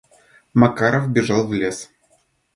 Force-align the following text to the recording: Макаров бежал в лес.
Макаров 0.55 1.09
бежал 1.11 1.45
в 1.45 1.53
лес. 1.53 1.91